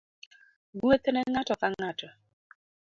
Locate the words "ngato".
1.31-1.53, 1.73-2.07